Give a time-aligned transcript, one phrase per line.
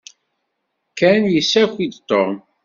[0.97, 2.33] Ken yessaki-d Tom.